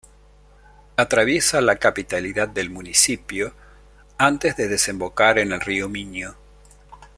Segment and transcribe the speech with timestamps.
[0.95, 3.53] Atraviesa la capitalidad del municipio
[4.17, 6.33] antes de desembocar en el río Miño.